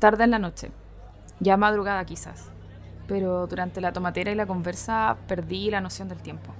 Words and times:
tarde 0.00 0.24
en 0.24 0.32
la 0.32 0.40
noche, 0.40 0.72
ya 1.38 1.56
madrugada 1.56 2.04
quizás, 2.04 2.50
pero 3.06 3.46
durante 3.46 3.80
la 3.80 3.92
tomatera 3.92 4.32
y 4.32 4.34
la 4.34 4.46
conversa 4.46 5.16
perdí 5.28 5.70
la 5.70 5.80
noción 5.80 6.08
del 6.08 6.18
tiempo. 6.18 6.52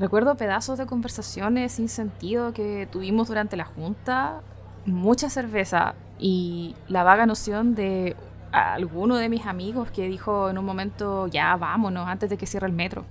Recuerdo 0.00 0.36
pedazos 0.36 0.76
de 0.76 0.86
conversaciones 0.86 1.72
sin 1.72 1.88
sentido 1.88 2.52
que 2.52 2.88
tuvimos 2.90 3.28
durante 3.28 3.56
la 3.56 3.64
junta, 3.64 4.40
mucha 4.86 5.30
cerveza 5.30 5.94
y 6.18 6.74
la 6.88 7.04
vaga 7.04 7.26
noción 7.26 7.76
de 7.76 8.16
alguno 8.50 9.16
de 9.16 9.28
mis 9.28 9.46
amigos 9.46 9.90
que 9.90 10.08
dijo 10.08 10.50
en 10.50 10.58
un 10.58 10.64
momento, 10.64 11.28
ya 11.28 11.54
vámonos 11.56 12.08
antes 12.08 12.30
de 12.30 12.36
que 12.36 12.46
cierre 12.46 12.66
el 12.66 12.72
metro. 12.72 13.04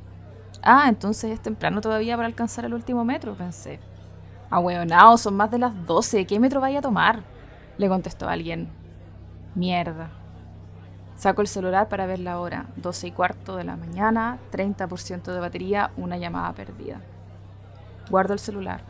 Ah, 0.61 0.85
entonces 0.87 1.31
es 1.31 1.41
temprano 1.41 1.81
todavía 1.81 2.15
para 2.15 2.27
alcanzar 2.27 2.65
el 2.65 2.73
último 2.73 3.05
metro, 3.05 3.33
pensé. 3.35 3.79
Ah, 4.49 4.61
no, 4.61 5.17
son 5.17 5.35
más 5.35 5.51
de 5.51 5.59
las 5.59 5.85
12, 5.85 6.25
¿qué 6.25 6.39
metro 6.39 6.61
vaya 6.61 6.79
a 6.79 6.81
tomar? 6.81 7.23
Le 7.77 7.87
contestó 7.87 8.27
alguien. 8.27 8.82
Mierda. 9.55 10.09
Saco 11.15 11.41
el 11.41 11.47
celular 11.47 11.87
para 11.87 12.07
ver 12.07 12.17
la 12.17 12.39
hora. 12.39 12.65
12 12.77 13.07
y 13.07 13.11
cuarto 13.11 13.55
de 13.55 13.63
la 13.63 13.77
mañana, 13.77 14.39
30% 14.51 15.31
de 15.31 15.39
batería, 15.39 15.91
una 15.95 16.17
llamada 16.17 16.51
perdida. 16.53 17.01
Guardo 18.09 18.33
el 18.33 18.39
celular. 18.39 18.81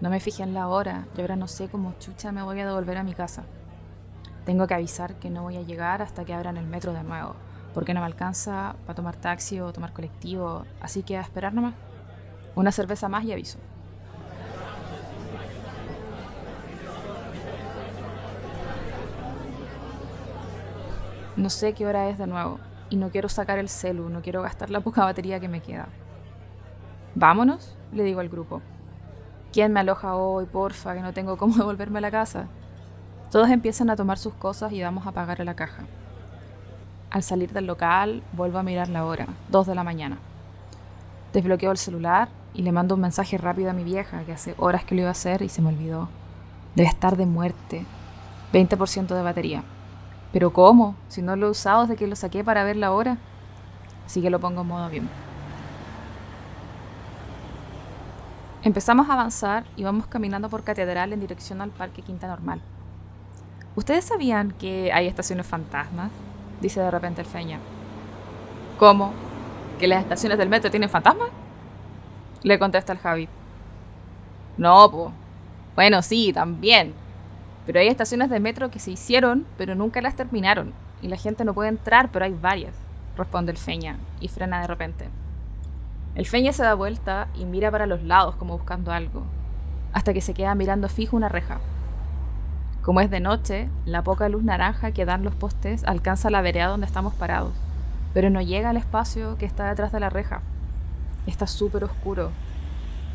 No 0.00 0.10
me 0.10 0.18
fijé 0.18 0.42
en 0.42 0.54
la 0.54 0.66
hora 0.66 1.06
y 1.16 1.20
ahora 1.20 1.36
no 1.36 1.46
sé 1.46 1.68
cómo 1.68 1.94
chucha 2.00 2.32
me 2.32 2.42
voy 2.42 2.58
a 2.60 2.66
devolver 2.66 2.98
a 2.98 3.04
mi 3.04 3.14
casa. 3.14 3.44
Tengo 4.44 4.66
que 4.66 4.74
avisar 4.74 5.14
que 5.14 5.30
no 5.30 5.44
voy 5.44 5.56
a 5.56 5.62
llegar 5.62 6.02
hasta 6.02 6.24
que 6.24 6.34
abran 6.34 6.56
el 6.56 6.66
metro 6.66 6.92
de 6.92 7.04
nuevo, 7.04 7.36
porque 7.72 7.94
no 7.94 8.00
me 8.00 8.06
alcanza 8.06 8.74
para 8.86 8.96
tomar 8.96 9.14
taxi 9.16 9.60
o 9.60 9.72
tomar 9.72 9.92
colectivo, 9.92 10.64
así 10.80 11.04
que 11.04 11.16
a 11.16 11.20
esperar 11.20 11.54
nomás. 11.54 11.74
Una 12.56 12.72
cerveza 12.72 13.08
más 13.08 13.24
y 13.24 13.32
aviso. 13.32 13.58
No 21.36 21.50
sé 21.50 21.74
qué 21.74 21.86
hora 21.86 22.08
es 22.08 22.18
de 22.18 22.26
nuevo 22.26 22.58
y 22.88 22.96
no 22.96 23.10
quiero 23.10 23.28
sacar 23.28 23.58
el 23.58 23.68
celu, 23.68 24.08
no 24.08 24.22
quiero 24.22 24.42
gastar 24.42 24.70
la 24.70 24.80
poca 24.80 25.04
batería 25.04 25.40
que 25.40 25.48
me 25.48 25.60
queda. 25.60 25.88
Vámonos, 27.14 27.76
le 27.92 28.04
digo 28.04 28.20
al 28.20 28.28
grupo. 28.28 28.62
¿Quién 29.52 29.72
me 29.72 29.80
aloja 29.80 30.16
hoy, 30.16 30.46
porfa, 30.46 30.94
que 30.94 31.00
no 31.00 31.12
tengo 31.12 31.36
cómo 31.36 31.54
devolverme 31.56 31.98
a 31.98 32.02
la 32.02 32.10
casa? 32.10 32.46
Todos 33.30 33.50
empiezan 33.50 33.90
a 33.90 33.96
tomar 33.96 34.18
sus 34.18 34.34
cosas 34.34 34.72
y 34.72 34.82
vamos 34.82 35.06
a 35.06 35.12
pagar 35.12 35.44
la 35.44 35.56
caja. 35.56 35.84
Al 37.10 37.22
salir 37.22 37.52
del 37.52 37.66
local, 37.66 38.22
vuelvo 38.32 38.58
a 38.58 38.62
mirar 38.62 38.88
la 38.88 39.04
hora, 39.04 39.26
2 39.50 39.66
de 39.66 39.74
la 39.74 39.84
mañana. 39.84 40.18
Desbloqueo 41.32 41.70
el 41.70 41.78
celular 41.78 42.28
y 42.54 42.62
le 42.62 42.72
mando 42.72 42.94
un 42.94 43.00
mensaje 43.02 43.36
rápido 43.36 43.70
a 43.70 43.74
mi 43.74 43.84
vieja, 43.84 44.24
que 44.24 44.32
hace 44.32 44.54
horas 44.58 44.84
que 44.84 44.94
lo 44.94 45.02
iba 45.02 45.08
a 45.08 45.12
hacer 45.12 45.42
y 45.42 45.48
se 45.48 45.60
me 45.60 45.68
olvidó. 45.68 46.08
Debe 46.74 46.88
estar 46.88 47.16
de 47.16 47.26
muerte. 47.26 47.84
20% 48.52 49.14
de 49.14 49.22
batería. 49.22 49.64
Pero 50.36 50.52
¿cómo? 50.52 50.94
Si 51.08 51.22
no 51.22 51.34
lo 51.34 51.46
he 51.46 51.50
usado 51.50 51.86
desde 51.86 51.96
que 51.96 52.06
lo 52.06 52.14
saqué 52.14 52.44
para 52.44 52.62
ver 52.62 52.76
la 52.76 52.92
hora. 52.92 53.16
Así 54.04 54.20
que 54.20 54.28
lo 54.28 54.38
pongo 54.38 54.60
en 54.60 54.66
modo 54.66 54.84
avión. 54.84 55.08
Empezamos 58.62 59.08
a 59.08 59.14
avanzar 59.14 59.64
y 59.76 59.84
vamos 59.84 60.08
caminando 60.08 60.50
por 60.50 60.62
Catedral 60.62 61.14
en 61.14 61.20
dirección 61.20 61.62
al 61.62 61.70
Parque 61.70 62.02
Quinta 62.02 62.26
Normal. 62.26 62.60
¿Ustedes 63.76 64.04
sabían 64.04 64.50
que 64.50 64.92
hay 64.92 65.06
estaciones 65.06 65.46
fantasmas? 65.46 66.10
Dice 66.60 66.80
de 66.80 66.90
repente 66.90 67.22
el 67.22 67.26
Feña. 67.26 67.58
¿Cómo? 68.78 69.14
¿Que 69.78 69.88
las 69.88 70.02
estaciones 70.02 70.36
del 70.36 70.50
metro 70.50 70.70
tienen 70.70 70.90
fantasmas? 70.90 71.30
Le 72.42 72.58
contesta 72.58 72.92
el 72.92 72.98
Javi. 72.98 73.26
No, 74.58 74.90
pues. 74.90 75.14
Bueno, 75.76 76.02
sí, 76.02 76.30
también. 76.34 77.05
Pero 77.66 77.80
hay 77.80 77.88
estaciones 77.88 78.30
de 78.30 78.40
metro 78.40 78.70
que 78.70 78.78
se 78.78 78.92
hicieron, 78.92 79.44
pero 79.58 79.74
nunca 79.74 80.00
las 80.00 80.14
terminaron. 80.14 80.72
Y 81.02 81.08
la 81.08 81.16
gente 81.16 81.44
no 81.44 81.52
puede 81.52 81.68
entrar, 81.68 82.10
pero 82.12 82.24
hay 82.24 82.32
varias, 82.32 82.74
responde 83.16 83.52
el 83.52 83.58
Feña, 83.58 83.98
y 84.20 84.28
frena 84.28 84.60
de 84.60 84.68
repente. 84.68 85.08
El 86.14 86.26
Feña 86.26 86.52
se 86.52 86.62
da 86.62 86.74
vuelta 86.74 87.28
y 87.34 87.44
mira 87.44 87.70
para 87.70 87.86
los 87.86 88.02
lados 88.02 88.36
como 88.36 88.56
buscando 88.56 88.92
algo, 88.92 89.24
hasta 89.92 90.14
que 90.14 90.22
se 90.22 90.32
queda 90.32 90.54
mirando 90.54 90.88
fijo 90.88 91.16
una 91.16 91.28
reja. 91.28 91.58
Como 92.82 93.00
es 93.00 93.10
de 93.10 93.20
noche, 93.20 93.68
la 93.84 94.02
poca 94.02 94.28
luz 94.28 94.44
naranja 94.44 94.92
que 94.92 95.04
dan 95.04 95.24
los 95.24 95.34
postes 95.34 95.84
alcanza 95.84 96.30
la 96.30 96.40
vereda 96.40 96.68
donde 96.68 96.86
estamos 96.86 97.14
parados, 97.14 97.52
pero 98.14 98.30
no 98.30 98.40
llega 98.40 98.70
al 98.70 98.76
espacio 98.76 99.36
que 99.36 99.44
está 99.44 99.68
detrás 99.68 99.92
de 99.92 100.00
la 100.00 100.08
reja. 100.08 100.40
Está 101.26 101.46
súper 101.46 101.82
oscuro, 101.82 102.30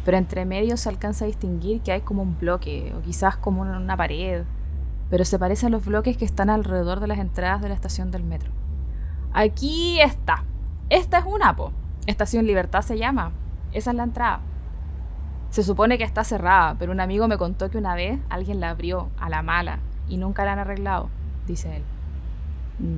pero 0.03 0.17
entre 0.17 0.45
medio 0.45 0.77
se 0.77 0.89
alcanza 0.89 1.25
a 1.25 1.27
distinguir 1.27 1.81
que 1.81 1.91
hay 1.91 2.01
como 2.01 2.21
un 2.23 2.37
bloque, 2.37 2.93
o 2.97 3.01
quizás 3.01 3.37
como 3.37 3.61
una 3.61 3.97
pared, 3.97 4.43
pero 5.09 5.25
se 5.25 5.37
parece 5.37 5.67
a 5.67 5.69
los 5.69 5.85
bloques 5.85 6.17
que 6.17 6.25
están 6.25 6.49
alrededor 6.49 6.99
de 6.99 7.07
las 7.07 7.19
entradas 7.19 7.61
de 7.61 7.69
la 7.69 7.75
estación 7.75 8.11
del 8.11 8.23
metro. 8.23 8.51
Aquí 9.33 9.99
está. 10.01 10.43
Esta 10.89 11.19
es 11.19 11.25
una 11.25 11.49
APO. 11.49 11.71
Estación 12.07 12.45
Libertad 12.47 12.81
se 12.81 12.97
llama. 12.97 13.31
Esa 13.73 13.91
es 13.91 13.97
la 13.97 14.03
entrada. 14.03 14.39
Se 15.49 15.63
supone 15.63 15.97
que 15.97 16.05
está 16.05 16.23
cerrada, 16.23 16.75
pero 16.79 16.93
un 16.93 17.01
amigo 17.01 17.27
me 17.27 17.37
contó 17.37 17.69
que 17.69 17.77
una 17.77 17.93
vez 17.93 18.19
alguien 18.29 18.61
la 18.61 18.69
abrió 18.69 19.09
a 19.19 19.29
la 19.29 19.41
mala 19.41 19.79
y 20.07 20.17
nunca 20.17 20.45
la 20.45 20.53
han 20.53 20.59
arreglado, 20.59 21.09
dice 21.45 21.75
él. 21.75 21.83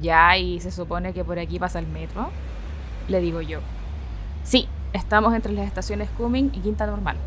Ya, 0.01 0.37
y 0.37 0.59
se 0.59 0.71
supone 0.71 1.13
que 1.13 1.23
por 1.23 1.39
aquí 1.39 1.57
pasa 1.57 1.79
el 1.79 1.87
metro, 1.87 2.29
le 3.07 3.21
digo 3.21 3.41
yo. 3.41 3.59
Sí, 4.43 4.67
Estamos 4.93 5.33
entre 5.33 5.53
las 5.53 5.65
estaciones 5.65 6.07
Cumming 6.17 6.51
y 6.53 6.59
Quinta 6.59 6.85
Normal. 6.85 7.17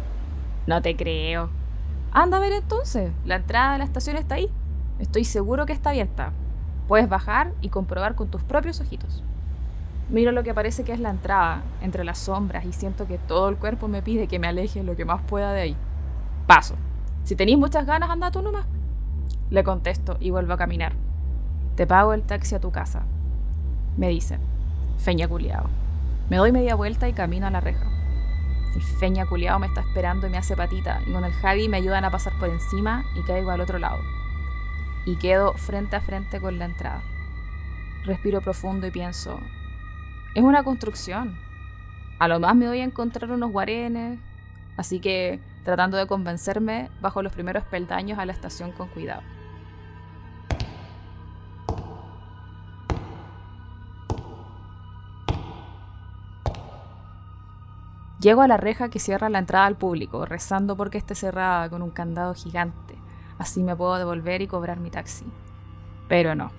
No 0.69 0.81
te 0.82 0.94
creo. 0.94 1.50
Anda 2.12 2.37
a 2.37 2.41
ver 2.41 2.53
entonces. 2.53 3.10
La 3.25 3.37
entrada 3.37 3.72
de 3.72 3.78
la 3.78 3.84
estación 3.84 4.16
está 4.16 4.37
ahí. 4.37 4.49
Estoy 5.00 5.25
seguro 5.25 5.66
que 5.66 5.72
está 5.72 5.91
abierta. 5.91 6.32
Puedes 6.87 7.09
bajar 7.09 7.53
y 7.60 7.69
comprobar 7.69 8.15
con 8.15 8.28
tus 8.28 8.44
propios 8.44 8.81
ojitos. 8.81 9.25
Miro 10.09 10.31
lo 10.31 10.44
que 10.44 10.55
parece 10.55 10.84
que 10.84 10.93
es 10.93 11.00
la 11.00 11.10
entrada, 11.10 11.62
entre 11.81 12.05
las 12.05 12.19
sombras, 12.19 12.65
y 12.65 12.72
siento 12.72 13.09
que 13.09 13.19
todo 13.19 13.49
el 13.49 13.56
cuerpo 13.56 13.88
me 13.88 14.03
pide 14.03 14.28
que 14.28 14.38
me 14.38 14.47
aleje 14.47 14.84
lo 14.84 14.94
que 14.94 15.05
más 15.05 15.21
pueda 15.22 15.53
de 15.53 15.62
ahí. 15.62 15.76
Paso. 16.47 16.76
Si 17.25 17.34
tenéis 17.34 17.59
muchas 17.59 17.84
ganas, 17.84 18.10
anda 18.10 18.31
tú 18.31 18.41
nomás. 18.41 18.66
Le 19.50 19.65
contesto 19.65 20.16
y 20.21 20.31
vuelvo 20.31 20.53
a 20.53 20.56
caminar. 20.56 20.93
Te 21.75 21.88
pago 21.88 22.12
el 22.12 22.22
taxi 22.22 22.55
a 22.55 22.60
tu 22.60 22.71
casa. 22.71 23.03
Me 23.97 24.09
dice, 24.09 24.38
feña 24.99 25.26
culiao. 25.26 25.86
Me 26.28 26.38
doy 26.38 26.50
media 26.50 26.75
vuelta 26.75 27.09
y 27.09 27.12
camino 27.12 27.47
a 27.47 27.50
la 27.50 27.60
reja. 27.60 27.87
El 28.75 28.82
feña 28.82 29.26
culiao 29.26 29.60
me 29.60 29.69
está 29.69 29.82
esperando 29.82 30.26
y 30.26 30.31
me 30.31 30.38
hace 30.38 30.56
patita, 30.56 31.00
y 31.06 31.12
con 31.12 31.25
el 31.25 31.32
Javi 31.32 31.69
me 31.69 31.76
ayudan 31.76 32.04
a 32.04 32.10
pasar 32.10 32.32
por 32.38 32.48
encima 32.48 33.04
y 33.14 33.22
caigo 33.22 33.53
al 33.53 33.60
otro 33.60 33.78
lado. 33.78 34.00
Y 35.04 35.16
quedo 35.16 35.54
frente 35.54 35.94
a 35.94 36.00
frente 36.00 36.41
con 36.41 36.59
la 36.59 36.64
entrada. 36.64 37.00
Respiro 38.04 38.41
profundo 38.41 38.88
y 38.88 38.91
pienso, 38.91 39.38
es 40.34 40.42
una 40.42 40.64
construcción. 40.64 41.38
A 42.19 42.26
lo 42.26 42.41
más 42.41 42.56
me 42.56 42.66
voy 42.66 42.81
a 42.81 42.84
encontrar 42.84 43.31
unos 43.31 43.53
guarenes, 43.53 44.19
así 44.76 44.98
que, 44.98 45.41
tratando 45.64 45.97
de 45.97 46.06
convencerme, 46.06 46.91
bajo 47.00 47.22
los 47.22 47.32
primeros 47.32 47.62
peldaños 47.64 48.19
a 48.19 48.26
la 48.26 48.32
estación 48.32 48.72
con 48.72 48.88
cuidado. 48.88 49.22
Llego 58.21 58.41
a 58.41 58.49
la 58.49 58.57
reja 58.57 58.89
que 58.89 58.99
cierra 58.99 59.29
la 59.29 59.39
entrada 59.39 59.67
al 59.67 59.77
público, 59.77 60.25
rezando 60.25 60.75
porque 60.75 60.97
esté 60.97 61.15
cerrada 61.15 61.69
con 61.69 61.83
un 61.83 61.91
candado 61.91 62.33
gigante. 62.33 62.97
Así 63.39 63.63
me 63.63 63.77
puedo 63.77 63.99
devolver 63.99 64.41
y 64.41 64.47
cobrar 64.47 64.81
mi 64.81 64.91
taxi. 64.91 65.27
Pero 66.09 66.35
no. 66.35 66.51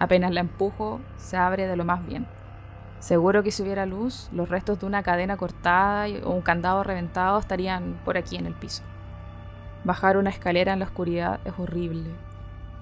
Apenas 0.00 0.32
la 0.32 0.40
empujo, 0.40 1.00
se 1.16 1.36
abre 1.36 1.68
de 1.68 1.76
lo 1.76 1.84
más 1.84 2.04
bien. 2.04 2.26
Seguro 2.98 3.44
que 3.44 3.52
si 3.52 3.62
hubiera 3.62 3.86
luz, 3.86 4.28
los 4.32 4.48
restos 4.48 4.80
de 4.80 4.86
una 4.86 5.04
cadena 5.04 5.36
cortada 5.36 6.06
o 6.24 6.30
un 6.30 6.42
candado 6.42 6.82
reventado 6.82 7.38
estarían 7.38 8.00
por 8.04 8.16
aquí 8.16 8.34
en 8.34 8.46
el 8.46 8.54
piso. 8.54 8.82
Bajar 9.84 10.16
una 10.16 10.30
escalera 10.30 10.72
en 10.72 10.80
la 10.80 10.86
oscuridad 10.86 11.38
es 11.44 11.52
horrible. 11.58 12.10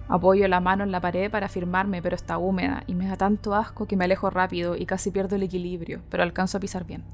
Apoyo 0.08 0.49
la 0.49 0.61
mano 0.61 0.85
en 0.85 0.91
la 0.91 1.00
pared 1.00 1.31
para 1.31 1.49
firmarme, 1.49 2.00
pero 2.00 2.17
está 2.17 2.38
húmeda 2.38 2.82
y 2.87 2.94
me 2.94 3.08
da 3.08 3.17
tanto 3.17 3.55
asco 3.55 3.87
que 3.87 3.97
me 3.97 4.06
alejo 4.06 4.31
rápido 4.31 4.75
y 4.75 4.87
casi 4.87 5.11
pierdo 5.11 5.37
el 5.37 5.43
equilibrio, 5.43 6.00
pero 6.08 6.23
alcanzo 6.23 6.56
a 6.56 6.61
pisar 6.61 6.85
bien. 6.85 7.05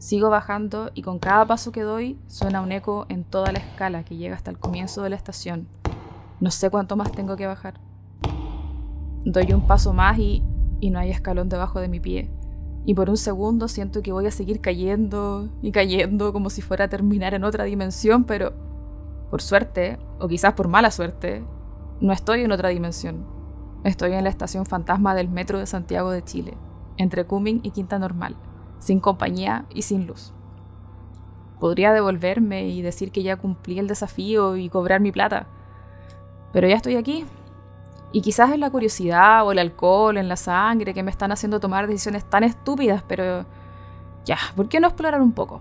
Sigo 0.00 0.30
bajando 0.30 0.90
y 0.94 1.02
con 1.02 1.18
cada 1.18 1.44
paso 1.44 1.72
que 1.72 1.82
doy 1.82 2.18
suena 2.26 2.62
un 2.62 2.72
eco 2.72 3.04
en 3.10 3.22
toda 3.22 3.52
la 3.52 3.58
escala 3.58 4.02
que 4.02 4.16
llega 4.16 4.34
hasta 4.34 4.50
el 4.50 4.58
comienzo 4.58 5.02
de 5.02 5.10
la 5.10 5.16
estación. 5.16 5.68
No 6.40 6.50
sé 6.50 6.70
cuánto 6.70 6.96
más 6.96 7.12
tengo 7.12 7.36
que 7.36 7.46
bajar. 7.46 7.74
Doy 9.26 9.52
un 9.52 9.66
paso 9.66 9.92
más 9.92 10.18
y, 10.18 10.42
y 10.80 10.88
no 10.88 11.00
hay 11.00 11.10
escalón 11.10 11.50
debajo 11.50 11.80
de 11.80 11.88
mi 11.88 12.00
pie. 12.00 12.30
Y 12.86 12.94
por 12.94 13.10
un 13.10 13.18
segundo 13.18 13.68
siento 13.68 14.00
que 14.00 14.10
voy 14.10 14.26
a 14.26 14.30
seguir 14.30 14.62
cayendo 14.62 15.50
y 15.60 15.70
cayendo 15.70 16.32
como 16.32 16.48
si 16.48 16.62
fuera 16.62 16.86
a 16.86 16.88
terminar 16.88 17.34
en 17.34 17.44
otra 17.44 17.64
dimensión, 17.64 18.24
pero 18.24 18.54
por 19.30 19.42
suerte, 19.42 19.98
o 20.18 20.28
quizás 20.28 20.54
por 20.54 20.68
mala 20.68 20.90
suerte, 20.90 21.44
no 22.00 22.14
estoy 22.14 22.40
en 22.40 22.52
otra 22.52 22.70
dimensión. 22.70 23.26
Estoy 23.84 24.14
en 24.14 24.24
la 24.24 24.30
estación 24.30 24.64
fantasma 24.64 25.14
del 25.14 25.28
metro 25.28 25.58
de 25.58 25.66
Santiago 25.66 26.10
de 26.10 26.24
Chile, 26.24 26.56
entre 26.96 27.26
Cumming 27.26 27.60
y 27.62 27.72
Quinta 27.72 27.98
Normal 27.98 28.38
sin 28.80 28.98
compañía 28.98 29.66
y 29.72 29.82
sin 29.82 30.06
luz. 30.06 30.32
Podría 31.60 31.92
devolverme 31.92 32.68
y 32.68 32.82
decir 32.82 33.12
que 33.12 33.22
ya 33.22 33.36
cumplí 33.36 33.78
el 33.78 33.86
desafío 33.86 34.56
y 34.56 34.68
cobrar 34.68 35.00
mi 35.00 35.12
plata, 35.12 35.46
Pero 36.52 36.66
ya 36.66 36.74
estoy 36.74 36.96
aquí. 36.96 37.24
Y 38.12 38.22
quizás 38.22 38.50
es 38.50 38.58
la 38.58 38.70
curiosidad 38.70 39.46
o 39.46 39.52
el 39.52 39.60
alcohol 39.60 40.16
en 40.16 40.28
la 40.28 40.34
sangre 40.34 40.94
que 40.94 41.04
me 41.04 41.12
están 41.12 41.30
haciendo 41.30 41.60
tomar 41.60 41.86
decisiones 41.86 42.24
tan 42.24 42.42
estúpidas, 42.42 43.04
pero 43.06 43.46
ya, 44.24 44.36
¿por 44.56 44.68
qué 44.68 44.80
no 44.80 44.88
explorar 44.88 45.22
un 45.22 45.30
poco? 45.30 45.60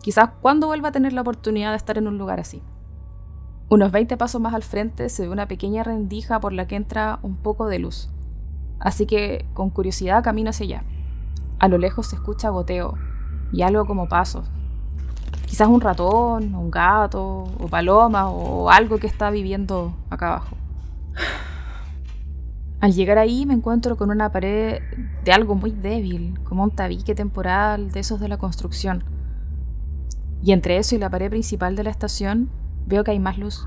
Quizás 0.00 0.30
cuando 0.40 0.68
vuelva 0.68 0.88
a 0.88 0.92
tener 0.92 1.12
la 1.12 1.20
oportunidad 1.20 1.72
de 1.72 1.76
estar 1.76 1.98
en 1.98 2.08
un 2.08 2.16
lugar 2.16 2.40
así. 2.40 2.62
Unos 3.68 3.92
20 3.92 4.16
pasos 4.16 4.40
más 4.40 4.54
al 4.54 4.62
frente 4.62 5.10
se 5.10 5.24
ve 5.24 5.28
una 5.28 5.46
pequeña 5.46 5.82
rendija 5.82 6.40
por 6.40 6.54
la 6.54 6.66
que 6.66 6.76
entra 6.76 7.18
un 7.22 7.36
poco 7.36 7.66
de 7.66 7.78
luz. 7.78 8.08
Así 8.80 9.04
que 9.04 9.44
con 9.52 9.68
curiosidad 9.68 10.24
camino 10.24 10.50
hacia 10.50 10.64
allá. 10.64 10.84
A 11.58 11.68
lo 11.68 11.78
lejos 11.78 12.06
se 12.06 12.16
escucha 12.16 12.50
goteo 12.50 12.94
y 13.52 13.62
algo 13.62 13.84
como 13.86 14.08
pasos. 14.08 14.48
Quizás 15.46 15.68
un 15.68 15.80
ratón, 15.80 16.54
un 16.54 16.70
gato, 16.70 17.44
o 17.58 17.68
paloma, 17.68 18.28
o 18.28 18.70
algo 18.70 18.98
que 18.98 19.06
está 19.06 19.30
viviendo 19.30 19.94
acá 20.10 20.28
abajo. 20.28 20.56
Al 22.80 22.92
llegar 22.92 23.18
ahí 23.18 23.44
me 23.44 23.54
encuentro 23.54 23.96
con 23.96 24.10
una 24.10 24.30
pared 24.30 24.80
de 25.24 25.32
algo 25.32 25.56
muy 25.56 25.72
débil, 25.72 26.38
como 26.44 26.62
un 26.62 26.70
tabique 26.70 27.14
temporal 27.14 27.90
de 27.90 28.00
esos 28.00 28.20
de 28.20 28.28
la 28.28 28.36
construcción. 28.36 29.02
Y 30.42 30.52
entre 30.52 30.76
eso 30.76 30.94
y 30.94 30.98
la 30.98 31.10
pared 31.10 31.28
principal 31.28 31.74
de 31.74 31.82
la 31.82 31.90
estación 31.90 32.50
veo 32.86 33.02
que 33.02 33.10
hay 33.10 33.18
más 33.18 33.36
luz. 33.36 33.66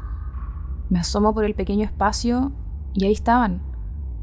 Me 0.90 1.00
asomo 1.00 1.34
por 1.34 1.44
el 1.44 1.56
pequeño 1.56 1.84
espacio 1.84 2.54
y 2.94 3.06
ahí 3.06 3.12
estaban, 3.12 3.62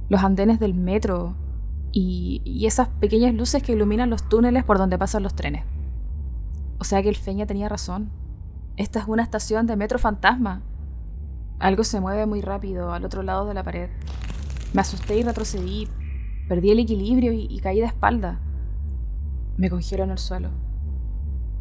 los 0.09 0.23
andenes 0.23 0.59
del 0.59 0.73
metro 0.73 1.35
y, 2.01 2.43
y 2.45 2.67
esas 2.67 2.87
pequeñas 2.87 3.35
luces 3.35 3.61
que 3.61 3.73
iluminan 3.73 4.09
los 4.09 4.29
túneles 4.29 4.63
por 4.63 4.79
donde 4.79 4.97
pasan 4.97 5.25
los 5.25 5.35
trenes. 5.35 5.65
O 6.79 6.85
sea 6.85 7.03
que 7.03 7.09
el 7.09 7.17
Feña 7.17 7.45
tenía 7.45 7.69
razón. 7.69 8.11
Esta 8.77 9.01
es 9.01 9.09
una 9.09 9.25
estación 9.25 9.67
de 9.67 9.75
metro 9.75 9.99
fantasma. 9.99 10.63
Algo 11.59 11.83
se 11.83 12.01
mueve 12.01 12.25
muy 12.27 12.41
rápido 12.41 12.93
al 12.93 13.05
otro 13.05 13.25
lado 13.25 13.47
de 13.47 13.55
la 13.55 13.65
pared. 13.65 13.91
Me 14.73 14.81
asusté 14.81 15.19
y 15.19 15.25
retrocedí. 15.25 15.89
Perdí 16.49 16.71
el 16.71 16.79
equilibrio 16.79 17.33
y, 17.33 17.59
caí 17.59 17.81
de 17.81 17.87
espalda. 17.87 18.39
Me 19.57 19.69
congelo 19.69 20.05
en 20.05 20.11
el 20.11 20.19
suelo, 20.19 20.51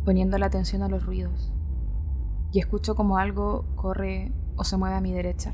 poniendo 0.05 0.37
la 0.37 0.45
atención 0.45 0.83
a 0.83 0.87
los 0.87 1.03
ruidos. 1.03 1.51
Y 2.51 2.59
escucho 2.59 2.93
como 2.93 3.17
algo 3.17 3.65
corre 3.75 4.31
o 4.55 4.63
se 4.63 4.77
mueve 4.77 4.95
a 4.95 5.01
mi 5.01 5.13
derecha. 5.13 5.51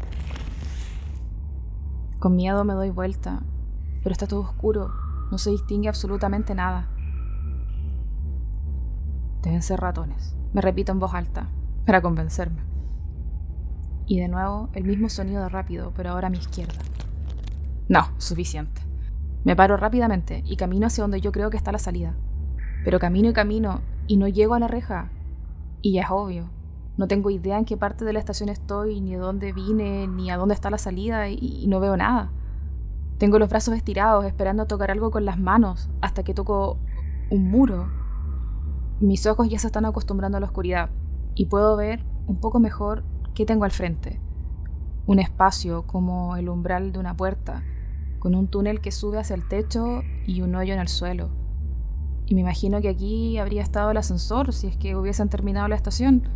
Con 2.19 2.35
miedo 2.35 2.65
me 2.65 2.73
doy 2.73 2.89
vuelta, 2.89 3.43
pero 4.03 4.13
está 4.13 4.27
todo 4.27 4.41
oscuro, 4.41 4.91
no 5.31 5.37
se 5.37 5.49
distingue 5.49 5.87
absolutamente 5.89 6.53
nada. 6.53 6.89
Deben 9.41 9.61
ser 9.61 9.79
ratones, 9.79 10.35
me 10.53 10.61
repito 10.61 10.91
en 10.91 10.99
voz 10.99 11.13
alta, 11.13 11.49
para 11.85 12.01
convencerme. 12.01 12.61
Y 14.05 14.19
de 14.19 14.27
nuevo 14.27 14.69
el 14.73 14.83
mismo 14.83 15.09
sonido 15.09 15.47
rápido, 15.49 15.93
pero 15.95 16.11
ahora 16.11 16.27
a 16.27 16.31
mi 16.31 16.37
izquierda. 16.37 16.79
No, 17.89 18.07
suficiente. 18.17 18.81
Me 19.43 19.55
paro 19.55 19.75
rápidamente 19.77 20.41
y 20.45 20.55
camino 20.55 20.87
hacia 20.87 21.03
donde 21.03 21.21
yo 21.21 21.31
creo 21.31 21.49
que 21.49 21.57
está 21.57 21.71
la 21.71 21.79
salida. 21.79 22.15
Pero 22.83 22.99
camino 22.99 23.29
y 23.29 23.33
camino 23.33 23.81
y 24.07 24.17
no 24.17 24.27
llego 24.27 24.53
a 24.53 24.59
la 24.59 24.67
reja. 24.67 25.09
Y 25.81 25.93
ya 25.93 26.03
es 26.03 26.07
obvio. 26.09 26.49
No 26.95 27.07
tengo 27.07 27.29
idea 27.29 27.57
en 27.57 27.65
qué 27.65 27.75
parte 27.75 28.05
de 28.05 28.13
la 28.13 28.19
estación 28.19 28.49
estoy, 28.49 29.01
ni 29.01 29.13
de 29.13 29.17
dónde 29.17 29.51
vine, 29.51 30.07
ni 30.07 30.29
a 30.29 30.37
dónde 30.37 30.53
está 30.53 30.69
la 30.69 30.77
salida, 30.77 31.27
y, 31.29 31.65
no 31.67 31.79
veo 31.79 31.97
nada. 31.97 32.31
Tengo 33.17 33.39
los 33.39 33.49
brazos 33.49 33.75
estirados, 33.75 34.25
esperando 34.25 34.65
tocar 34.65 34.91
algo 34.91 35.11
con 35.11 35.25
las 35.25 35.39
manos, 35.39 35.89
hasta 36.01 36.23
que 36.23 36.33
toco 36.33 36.79
un 37.29 37.49
muro. 37.49 37.87
Mis 38.99 39.25
ojos 39.25 39.49
ya 39.49 39.59
se 39.59 39.67
están 39.67 39.85
acostumbrando 39.85 40.37
a 40.37 40.41
la 40.41 40.47
oscuridad, 40.47 40.89
y 41.35 41.45
puedo 41.45 41.75
ver 41.75 42.03
un 42.27 42.39
poco 42.39 42.59
mejor 42.59 43.03
qué 43.33 43.45
tengo 43.45 43.65
al 43.65 43.71
frente. 43.71 44.19
Un 45.05 45.19
espacio 45.19 45.85
como 45.85 46.37
el 46.37 46.49
umbral 46.49 46.91
de 46.91 46.99
una 46.99 47.15
puerta, 47.15 47.63
con 48.19 48.35
un 48.35 48.47
túnel 48.47 48.81
que 48.81 48.91
sube 48.91 49.19
hacia 49.19 49.35
el 49.35 49.47
techo 49.47 50.01
y 50.25 50.41
un 50.41 50.55
hoyo 50.55 50.73
en 50.73 50.79
el 50.79 50.87
suelo. 50.87 51.29
Y 52.25 52.35
me 52.35 52.41
imagino 52.41 52.79
que 52.81 52.89
aquí 52.89 53.37
habría 53.37 53.61
estado 53.61 53.91
el 53.91 53.97
ascensor 53.97 54.53
si 54.53 54.67
es 54.67 54.77
que 54.77 54.95
hubiesen 54.95 55.29
terminado 55.29 55.67
la 55.67 55.75
estación. 55.75 56.29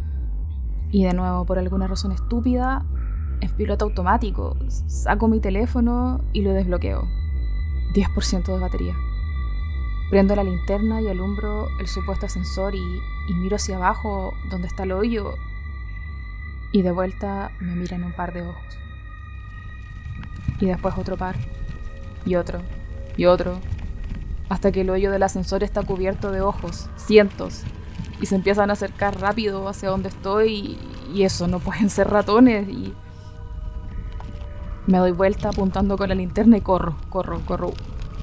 Y 0.91 1.05
de 1.05 1.13
nuevo, 1.13 1.45
por 1.45 1.59
alguna 1.59 1.87
razón 1.87 2.11
estúpida, 2.11 2.85
en 3.41 3.49
piloto 3.51 3.85
automático, 3.85 4.57
saco 4.87 5.27
mi 5.27 5.39
teléfono 5.39 6.21
y 6.33 6.41
lo 6.41 6.53
desbloqueo. 6.53 7.07
10% 7.93 8.45
de 8.45 8.59
batería. 8.59 8.95
Prendo 10.09 10.35
la 10.35 10.43
linterna 10.43 11.01
y 11.01 11.07
alumbro 11.07 11.67
el 11.79 11.87
supuesto 11.87 12.25
ascensor 12.25 12.75
y, 12.75 13.01
y 13.27 13.33
miro 13.33 13.55
hacia 13.55 13.77
abajo 13.77 14.33
donde 14.49 14.67
está 14.67 14.83
el 14.83 14.91
hoyo. 14.91 15.35
Y 16.71 16.81
de 16.81 16.91
vuelta 16.91 17.51
me 17.59 17.75
miran 17.75 18.03
un 18.03 18.13
par 18.13 18.33
de 18.33 18.41
ojos. 18.41 18.79
Y 20.59 20.65
después 20.65 20.95
otro 20.97 21.17
par 21.17 21.35
y 22.25 22.35
otro, 22.35 22.61
y 23.15 23.25
otro, 23.25 23.59
hasta 24.49 24.71
que 24.71 24.81
el 24.81 24.89
hoyo 24.89 25.11
del 25.11 25.23
ascensor 25.23 25.63
está 25.63 25.83
cubierto 25.83 26.31
de 26.31 26.41
ojos, 26.41 26.89
cientos, 26.95 27.63
y 28.21 28.25
se 28.25 28.35
empiezan 28.35 28.69
a 28.69 28.73
acercar 28.73 29.19
rápido 29.19 29.67
hacia 29.67 29.89
donde 29.89 30.09
estoy, 30.09 30.77
y, 31.13 31.23
eso, 31.23 31.47
no 31.47 31.59
pueden 31.59 31.89
ser 31.89 32.09
ratones, 32.09 32.67
y 32.67 32.93
me 34.87 34.97
doy 34.97 35.11
vuelta 35.11 35.49
apuntando 35.49 35.97
con 35.97 36.09
la 36.09 36.15
linterna 36.15 36.57
y 36.57 36.61
corro, 36.61 36.95
corro, 37.09 37.41
corro, 37.45 37.73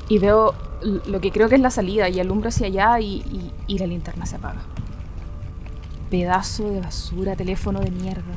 y 0.09 0.19
veo 0.19 0.55
lo 0.83 1.21
que 1.21 1.31
creo 1.31 1.49
que 1.49 1.55
es 1.55 1.61
la 1.61 1.71
salida, 1.71 2.09
y 2.09 2.21
alumbro 2.21 2.49
hacia 2.49 2.67
allá, 2.67 3.01
y, 3.01 3.53
y 3.67 3.79
la 3.79 3.87
linterna 3.87 4.27
se 4.27 4.37
apaga. 4.37 4.61
Pedazo 6.11 6.69
de 6.71 6.81
basura, 6.81 7.37
teléfono 7.37 7.81
de 7.81 7.91
mierda. 7.91 8.35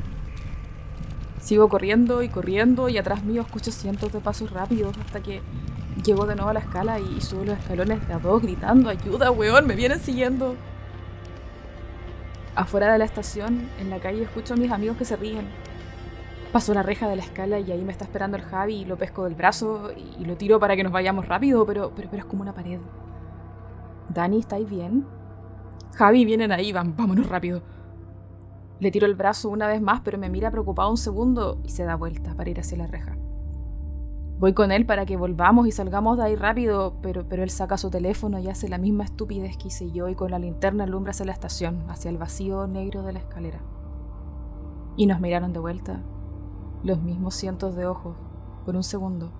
Sigo 1.40 1.68
corriendo 1.68 2.22
y 2.22 2.28
corriendo 2.28 2.88
y 2.88 2.98
atrás 2.98 3.24
mío 3.24 3.42
escucho 3.42 3.70
cientos 3.70 4.12
de 4.12 4.20
pasos 4.20 4.50
rápidos 4.50 4.96
hasta 4.98 5.22
que 5.22 5.40
llego 6.04 6.26
de 6.26 6.34
nuevo 6.34 6.50
a 6.50 6.52
la 6.52 6.60
escala 6.60 6.98
y 6.98 7.20
subo 7.20 7.44
los 7.44 7.58
escalones 7.58 8.06
de 8.06 8.14
a 8.14 8.18
dos 8.18 8.42
gritando, 8.42 8.90
ayuda, 8.90 9.30
weón, 9.30 9.66
me 9.66 9.74
vienen 9.74 10.00
siguiendo. 10.00 10.56
Afuera 12.54 12.92
de 12.92 12.98
la 12.98 13.04
estación, 13.04 13.68
en 13.80 13.88
la 13.88 13.98
calle, 13.98 14.22
escucho 14.22 14.54
a 14.54 14.56
mis 14.56 14.70
amigos 14.70 14.96
que 14.96 15.04
se 15.04 15.16
ríen. 15.16 15.46
Paso 16.52 16.72
la 16.72 16.82
reja 16.82 17.08
de 17.08 17.16
la 17.16 17.22
escala 17.22 17.58
y 17.58 17.70
ahí 17.70 17.84
me 17.84 17.92
está 17.92 18.04
esperando 18.04 18.36
el 18.36 18.42
Javi 18.42 18.76
y 18.76 18.84
lo 18.86 18.96
pesco 18.96 19.24
del 19.24 19.34
brazo 19.34 19.90
y 20.18 20.24
lo 20.24 20.36
tiro 20.36 20.58
para 20.58 20.76
que 20.76 20.82
nos 20.82 20.92
vayamos 20.92 21.28
rápido, 21.28 21.66
pero, 21.66 21.92
pero, 21.94 22.08
es 22.16 22.24
como 22.24 22.42
una 22.42 22.54
pared. 22.54 22.80
Dani, 24.08 24.38
¿estáis 24.38 24.68
bien? 24.68 25.06
Javi, 25.94 26.24
vienen 26.24 26.50
ahí, 26.50 26.72
vámonos 26.72 27.28
rápido. 27.28 27.62
Le 28.80 28.90
tiro 28.90 29.06
el 29.06 29.14
brazo 29.14 29.50
una 29.50 29.66
vez 29.66 29.82
más, 29.82 30.00
pero 30.00 30.16
me 30.16 30.30
mira 30.30 30.50
preocupado 30.50 30.88
un 30.88 30.96
segundo 30.96 31.60
y 31.64 31.70
se 31.70 31.84
da 31.84 31.96
vuelta 31.96 32.34
para 32.34 32.48
ir 32.48 32.60
hacia 32.60 32.78
la 32.78 32.86
reja. 32.86 33.16
Voy 34.38 34.54
con 34.54 34.70
él 34.70 34.86
para 34.86 35.04
que 35.04 35.16
volvamos 35.16 35.66
y 35.66 35.72
salgamos 35.72 36.16
de 36.16 36.24
ahí 36.24 36.36
rápido, 36.36 36.94
pero, 37.02 37.28
pero 37.28 37.42
él 37.42 37.50
saca 37.50 37.76
su 37.76 37.90
teléfono 37.90 38.38
y 38.38 38.48
hace 38.48 38.68
la 38.68 38.78
misma 38.78 39.04
estupidez 39.04 39.56
que 39.58 39.66
hice 39.66 39.90
yo 39.90 40.08
y 40.08 40.14
con 40.14 40.30
la 40.30 40.38
linterna 40.38 40.84
alumbra 40.84 41.10
hacia 41.10 41.26
la 41.26 41.32
estación, 41.32 41.84
hacia 41.90 42.08
el 42.08 42.18
vacío 42.18 42.68
negro 42.68 43.02
de 43.02 43.12
la 43.12 43.18
escalera. 43.18 43.60
Y 44.96 45.06
nos 45.06 45.20
miraron 45.20 45.52
de 45.52 45.58
vuelta, 45.58 46.02
los 46.82 47.00
mismos 47.00 47.34
cientos 47.34 47.74
de 47.74 47.86
ojos, 47.86 48.16
por 48.64 48.76
un 48.76 48.82
segundo. 48.82 49.32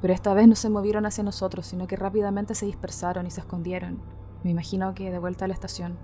Pero 0.00 0.12
esta 0.12 0.34
vez 0.34 0.46
no 0.46 0.54
se 0.54 0.70
movieron 0.70 1.06
hacia 1.06 1.24
nosotros, 1.24 1.66
sino 1.66 1.86
que 1.86 1.96
rápidamente 1.96 2.54
se 2.54 2.66
dispersaron 2.66 3.26
y 3.26 3.30
se 3.30 3.40
escondieron. 3.40 4.00
Me 4.44 4.50
imagino 4.50 4.94
que 4.94 5.10
de 5.10 5.18
vuelta 5.18 5.44
a 5.44 5.48
la 5.48 5.54
estación. 5.54 5.98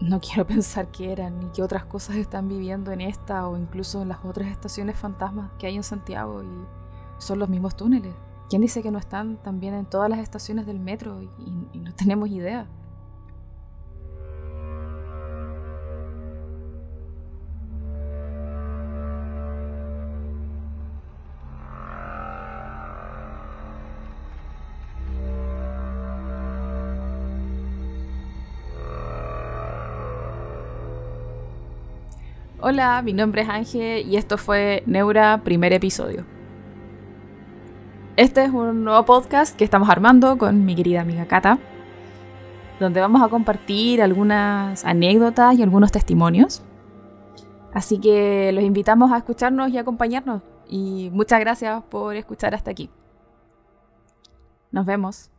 No 0.00 0.20
quiero 0.20 0.46
pensar 0.46 0.90
qué 0.90 1.12
eran 1.12 1.38
ni 1.40 1.48
qué 1.50 1.62
otras 1.62 1.84
cosas 1.84 2.16
están 2.16 2.48
viviendo 2.48 2.92
en 2.92 3.00
esta 3.00 3.48
o 3.48 3.56
incluso 3.56 4.02
en 4.02 4.08
las 4.08 4.24
otras 4.24 4.48
estaciones 4.48 4.98
fantasmas 4.98 5.50
que 5.58 5.66
hay 5.66 5.76
en 5.76 5.82
Santiago 5.82 6.42
y 6.42 6.66
son 7.18 7.38
los 7.38 7.48
mismos 7.48 7.76
túneles. 7.76 8.14
¿Quién 8.48 8.62
dice 8.62 8.82
que 8.82 8.92
no 8.92 8.98
están 8.98 9.42
también 9.42 9.74
en 9.74 9.86
todas 9.86 10.08
las 10.08 10.20
estaciones 10.20 10.66
del 10.66 10.78
metro 10.78 11.20
y, 11.20 11.28
y 11.72 11.80
no 11.80 11.92
tenemos 11.94 12.28
idea? 12.28 12.68
Hola, 32.68 33.00
mi 33.00 33.12
nombre 33.12 33.42
es 33.42 33.48
Ángel 33.48 34.08
y 34.08 34.16
esto 34.16 34.36
fue 34.36 34.82
Neura, 34.86 35.40
primer 35.44 35.72
episodio. 35.72 36.24
Este 38.16 38.42
es 38.42 38.50
un 38.50 38.82
nuevo 38.82 39.04
podcast 39.04 39.56
que 39.56 39.62
estamos 39.62 39.88
armando 39.88 40.36
con 40.36 40.64
mi 40.64 40.74
querida 40.74 41.02
amiga 41.02 41.26
Kata, 41.26 41.60
donde 42.80 43.00
vamos 43.00 43.22
a 43.22 43.28
compartir 43.28 44.02
algunas 44.02 44.84
anécdotas 44.84 45.56
y 45.56 45.62
algunos 45.62 45.92
testimonios. 45.92 46.64
Así 47.72 48.00
que 48.00 48.50
los 48.52 48.64
invitamos 48.64 49.12
a 49.12 49.18
escucharnos 49.18 49.70
y 49.70 49.78
acompañarnos. 49.78 50.42
Y 50.68 51.08
muchas 51.12 51.38
gracias 51.38 51.84
por 51.84 52.16
escuchar 52.16 52.52
hasta 52.56 52.72
aquí. 52.72 52.90
Nos 54.72 54.86
vemos. 54.86 55.30